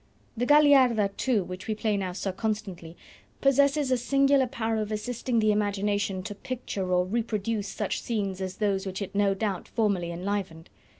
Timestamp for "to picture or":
6.23-7.05